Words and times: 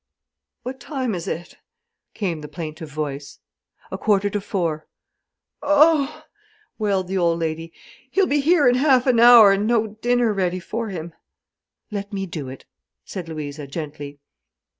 "What 0.63 0.79
time 0.79 1.13
is 1.13 1.27
it?" 1.27 1.57
came 2.15 2.41
the 2.41 2.47
plaintive 2.47 2.89
voice. 2.89 3.37
"A 3.91 3.99
quarter 3.99 4.31
to 4.31 4.41
four." 4.41 4.87
"Oh!" 5.61 6.23
wailed 6.79 7.07
the 7.07 7.19
old 7.19 7.37
lady, 7.37 7.71
"he'll 8.09 8.25
be 8.25 8.39
here 8.41 8.67
in 8.67 8.73
half 8.77 9.05
an 9.05 9.19
hour, 9.19 9.51
and 9.51 9.67
no 9.67 9.85
dinner 9.85 10.33
ready 10.33 10.59
for 10.59 10.89
him." 10.89 11.13
"Let 11.91 12.11
me 12.11 12.25
do 12.25 12.49
it?" 12.49 12.65
said 13.05 13.29
Louisa, 13.29 13.67
gently. 13.67 14.17